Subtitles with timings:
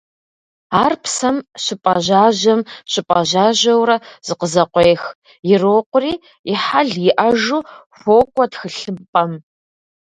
[0.83, 2.59] Ар псэм щыпӀэжьажьэм–
[2.91, 5.03] щыпӀэжьажьэурэ зыкъызэкъуех,
[5.51, 6.13] ирокъури,
[6.51, 7.61] «и хьэл иӀэжу»
[7.97, 9.31] хуокӀуэ тхылъымпӀэм.